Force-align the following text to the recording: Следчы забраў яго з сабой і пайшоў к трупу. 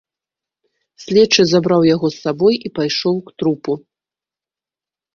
Следчы 1.03 1.41
забраў 1.53 1.81
яго 1.95 2.07
з 2.15 2.21
сабой 2.25 2.55
і 2.71 2.75
пайшоў 2.81 3.15
к 3.31 3.39
трупу. 3.43 3.81